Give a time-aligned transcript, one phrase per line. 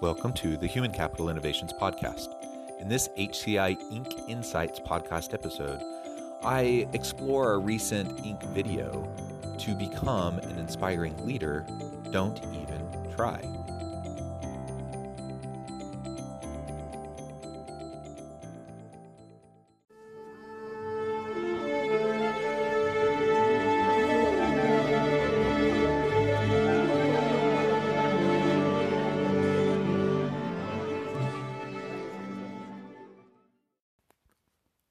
[0.00, 2.36] Welcome to the Human Capital Innovations Podcast.
[2.78, 4.28] In this HCI Inc.
[4.28, 5.82] Insights podcast episode,
[6.44, 8.40] I explore a recent Inc.
[8.54, 9.12] video
[9.58, 11.66] to become an inspiring leader.
[12.12, 13.40] Don't even try.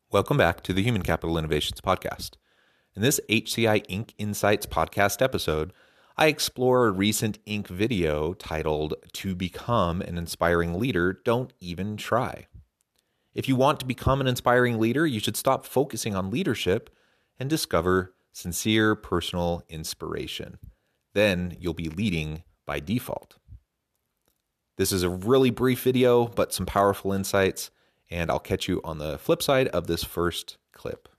[0.09, 2.37] Welcome back to the Human Capital Innovations Podcast.
[2.95, 4.11] In this HCI Inc.
[4.17, 5.73] Insights podcast episode,
[6.15, 7.67] I explore a recent Inc.
[7.67, 12.47] video titled To Become an Inspiring Leader, Don't Even Try.
[13.35, 16.89] If you want to become an inspiring leader, you should stop focusing on leadership
[17.37, 20.57] and discover sincere personal inspiration.
[21.15, 23.35] Then you'll be leading by default.
[24.77, 27.71] This is a really brief video, but some powerful insights
[28.09, 31.09] and I'll catch you on the flip side of this first clip.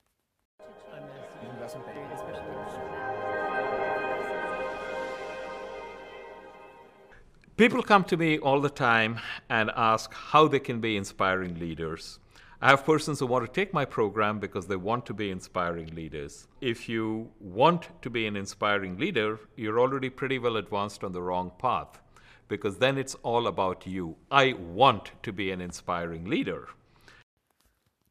[7.57, 12.19] People come to me all the time and ask how they can be inspiring leaders.
[12.61, 15.93] I have persons who want to take my program because they want to be inspiring
[15.93, 16.47] leaders.
[16.61, 21.21] If you want to be an inspiring leader, you're already pretty well advanced on the
[21.21, 22.01] wrong path
[22.49, 24.17] because then it's all about you.
[24.29, 26.67] I want to be an inspiring leader.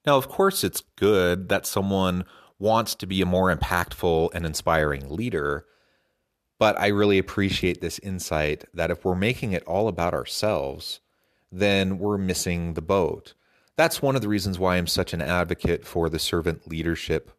[0.06, 2.24] Now, of course, it's good that someone
[2.58, 5.66] wants to be a more impactful and inspiring leader.
[6.58, 11.00] But I really appreciate this insight that if we're making it all about ourselves,
[11.52, 13.34] then we're missing the boat.
[13.76, 17.30] That's one of the reasons why I'm such an advocate for the servant leadership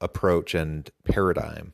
[0.00, 1.72] approach and paradigm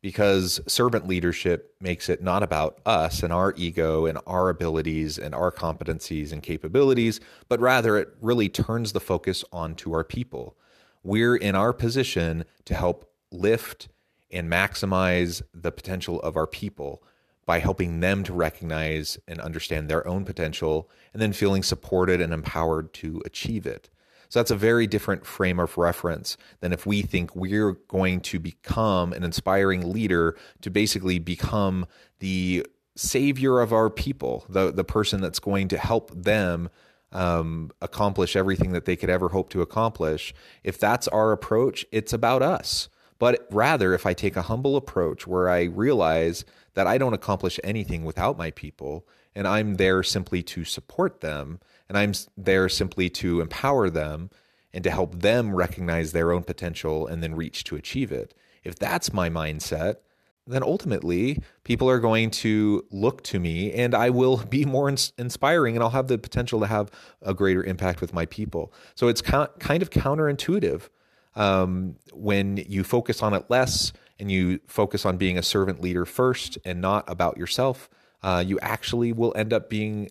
[0.00, 5.34] because servant leadership makes it not about us and our ego and our abilities and
[5.34, 10.56] our competencies and capabilities, but rather it really turns the focus onto our people.
[11.02, 13.88] We're in our position to help lift
[14.30, 17.02] and maximize the potential of our people
[17.46, 22.32] by helping them to recognize and understand their own potential and then feeling supported and
[22.32, 23.88] empowered to achieve it.
[24.28, 28.38] So that's a very different frame of reference than if we think we're going to
[28.38, 31.86] become an inspiring leader to basically become
[32.18, 36.68] the savior of our people, the, the person that's going to help them
[37.12, 40.34] um, accomplish everything that they could ever hope to accomplish.
[40.62, 42.88] If that's our approach, it's about us.
[43.18, 47.58] But rather, if I take a humble approach where I realize that I don't accomplish
[47.64, 49.06] anything without my people,
[49.38, 54.30] and I'm there simply to support them, and I'm there simply to empower them
[54.74, 58.34] and to help them recognize their own potential and then reach to achieve it.
[58.64, 59.98] If that's my mindset,
[60.44, 65.12] then ultimately people are going to look to me and I will be more ins-
[65.16, 66.90] inspiring and I'll have the potential to have
[67.22, 68.72] a greater impact with my people.
[68.96, 70.88] So it's kind of counterintuitive
[71.36, 76.04] um, when you focus on it less and you focus on being a servant leader
[76.04, 77.88] first and not about yourself.
[78.22, 80.10] Uh, you actually will end up being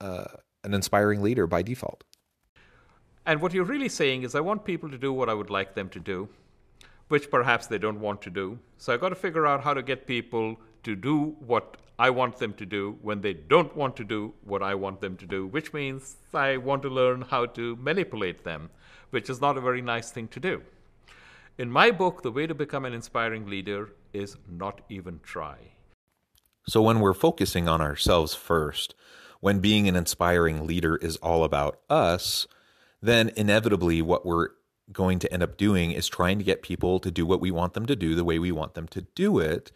[0.00, 0.24] uh,
[0.64, 2.04] an inspiring leader by default.
[3.26, 5.74] And what you're really saying is, I want people to do what I would like
[5.74, 6.28] them to do,
[7.08, 8.58] which perhaps they don't want to do.
[8.78, 12.38] So I've got to figure out how to get people to do what I want
[12.38, 15.46] them to do when they don't want to do what I want them to do,
[15.46, 18.70] which means I want to learn how to manipulate them,
[19.10, 20.62] which is not a very nice thing to do.
[21.58, 25.56] In my book, the way to become an inspiring leader is not even try.
[26.66, 28.94] So when we're focusing on ourselves first,
[29.40, 32.46] when being an inspiring leader is all about us,
[33.00, 34.48] then inevitably what we're
[34.92, 37.74] going to end up doing is trying to get people to do what we want
[37.74, 39.72] them to do the way we want them to do it.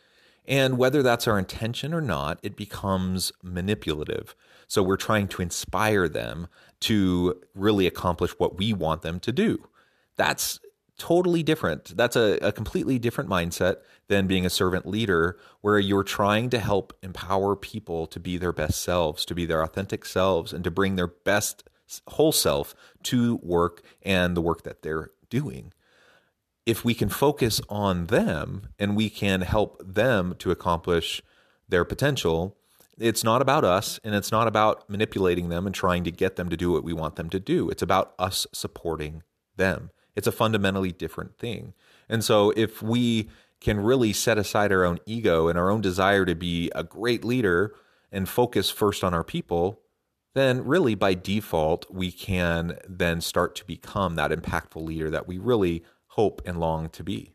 [0.46, 4.34] And whether that's our intention or not, it becomes manipulative.
[4.69, 6.48] So we're trying to inspire them
[6.81, 9.69] to really accomplish what we want them to do.
[10.16, 10.60] That's
[10.99, 11.96] totally different.
[11.96, 13.76] That's a, a completely different mindset
[14.08, 18.52] than being a servant leader, where you're trying to help empower people to be their
[18.52, 21.64] best selves, to be their authentic selves, and to bring their best
[22.08, 25.73] whole self to work and the work that they're doing.
[26.67, 31.23] If we can focus on them and we can help them to accomplish
[31.69, 32.56] their potential,
[32.96, 36.49] it's not about us and it's not about manipulating them and trying to get them
[36.49, 37.69] to do what we want them to do.
[37.69, 39.23] It's about us supporting
[39.56, 39.91] them.
[40.16, 41.75] It's a fundamentally different thing.
[42.08, 43.28] And so if we
[43.61, 47.25] can really set aside our own ego and our own desire to be a great
[47.25, 47.75] leader
[48.12, 49.81] and focus first on our people,
[50.34, 55.38] then really by default, we can then start to become that impactful leader that we
[55.38, 57.34] really hope and long to be.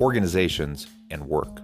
[0.00, 1.60] organizations, and work.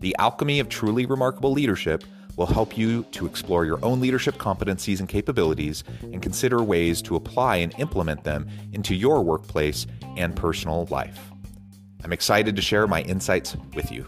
[0.00, 2.04] The Alchemy of Truly Remarkable Leadership
[2.36, 7.16] will help you to explore your own leadership competencies and capabilities and consider ways to
[7.16, 9.86] apply and implement them into your workplace
[10.16, 11.30] and personal life.
[12.04, 14.06] I'm excited to share my insights with you.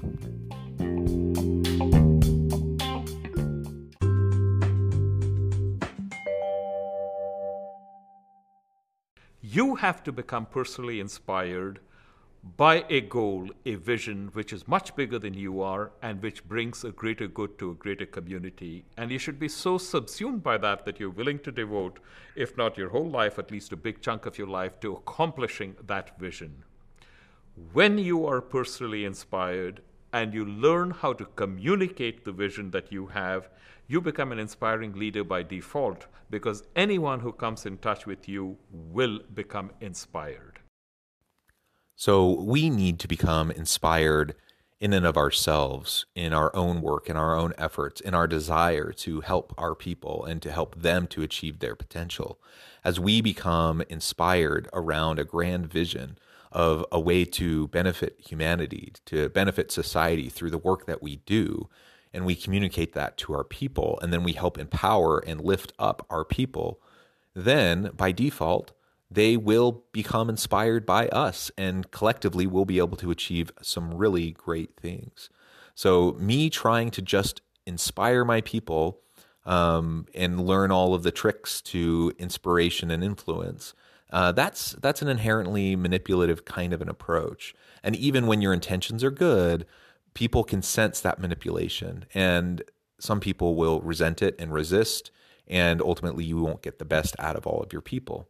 [9.41, 11.81] You have to become personally inspired
[12.57, 16.85] by a goal, a vision which is much bigger than you are and which brings
[16.85, 18.85] a greater good to a greater community.
[18.97, 21.99] And you should be so subsumed by that that you're willing to devote,
[22.37, 25.77] if not your whole life, at least a big chunk of your life to accomplishing
[25.87, 26.65] that vision.
[27.73, 33.09] When you are personally inspired and you learn how to communicate the vision that you
[33.09, 33.51] have,
[33.89, 38.57] you become an inspiring leader by default because anyone who comes in touch with you
[38.71, 40.58] will become inspired.
[42.01, 44.37] So we need to become inspired
[44.79, 48.93] in and of ourselves, in our own work, in our own efforts, in our desire
[48.93, 52.39] to help our people and to help them to achieve their potential.
[52.85, 56.19] As we become inspired around a grand vision
[56.53, 61.69] of a way to benefit humanity, to benefit society through the work that we do,
[62.15, 66.07] and we communicate that to our people, and then we help empower and lift up
[66.09, 66.81] our people,
[67.35, 68.71] then by default,
[69.11, 74.33] they will become inspired by us and collectively we'll be able to achieve some really
[74.33, 75.31] great things.
[75.75, 79.01] So, me trying to just inspire my people
[79.45, 83.75] um, and learn all of the tricks to inspiration and influence.
[84.11, 87.55] Uh, that's that's an inherently manipulative kind of an approach.
[87.83, 89.67] And even when your intentions are good,
[90.15, 92.63] people can sense that manipulation, and
[92.99, 95.11] some people will resent it and resist,
[95.47, 98.29] and ultimately you won't get the best out of all of your people.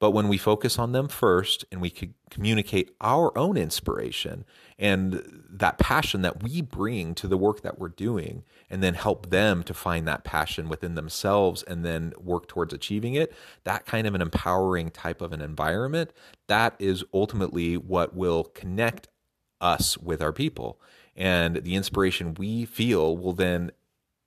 [0.00, 1.92] But when we focus on them first and we
[2.30, 4.44] communicate our own inspiration
[4.78, 9.30] and that passion that we bring to the work that we're doing, and then help
[9.30, 14.06] them to find that passion within themselves and then work towards achieving it, that kind
[14.06, 16.12] of an empowering type of an environment,
[16.46, 19.08] that is ultimately what will connect
[19.60, 20.80] us with our people.
[21.16, 23.72] And the inspiration we feel will then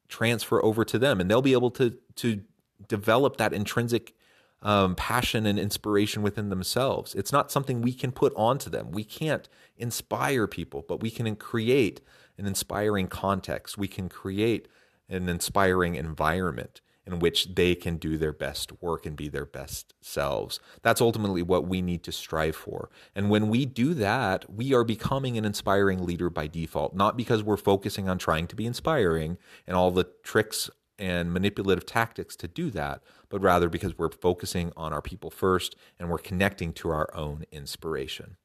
[0.10, 2.42] transfer over to them and they'll be able to to
[2.90, 4.14] develop that intrinsic
[4.62, 7.16] um, passion and inspiration within themselves.
[7.16, 8.92] It's not something we can put onto them.
[8.92, 12.02] We can't inspire people, but we can create
[12.38, 13.78] an inspiring context.
[13.78, 14.68] We can create
[15.10, 19.94] an inspiring environment in which they can do their best work and be their best
[20.02, 20.60] selves.
[20.84, 22.90] That's ultimately what we need to strive for.
[23.16, 27.44] And when we do that, we are becoming an inspiring leader by default, not because
[27.44, 30.70] we're focusing on trying to be inspiring and all the tricks
[31.02, 35.76] and manipulative tactics to do that, but rather because we're focusing on our people first
[36.00, 38.38] and we're connecting to our own inspiration.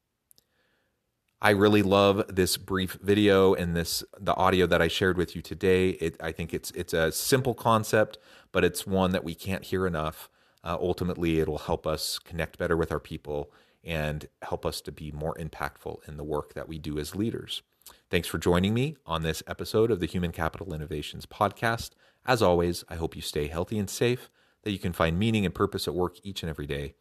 [1.39, 5.43] I really love this brief video and this the audio that I shared with you
[5.43, 5.89] today.
[5.91, 8.17] It, I think it's it's a simple concept,
[8.51, 10.29] but it's one that we can't hear enough.
[10.63, 13.51] Uh, ultimately, it'll help us connect better with our people
[13.83, 17.61] and help us to be more impactful in the work that we do as leaders.
[18.09, 21.91] Thanks for joining me on this episode of the Human Capital Innovations podcast.
[22.25, 24.29] As always, I hope you stay healthy and safe,
[24.63, 26.95] that you can find meaning and purpose at work each and every day.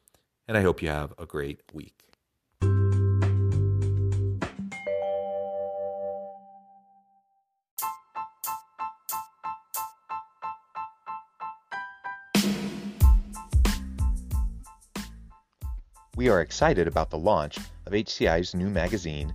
[0.49, 2.07] and I hope you have a great week.
[16.17, 19.35] We are excited about the launch of HCI's new magazine,